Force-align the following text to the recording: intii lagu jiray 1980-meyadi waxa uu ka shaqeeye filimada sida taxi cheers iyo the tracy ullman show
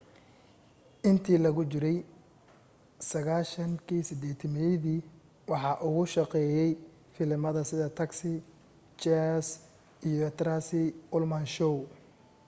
intii 1.09 1.39
lagu 1.43 1.61
jiray 1.71 1.97
1980-meyadi 3.09 4.95
waxa 5.51 5.71
uu 5.87 5.97
ka 6.05 6.09
shaqeeye 6.13 6.65
filimada 7.13 7.61
sida 7.69 7.87
taxi 7.99 8.33
cheers 9.01 9.47
iyo 10.09 10.19
the 10.25 10.29
tracy 10.39 10.83
ullman 11.17 11.45
show 11.55 11.75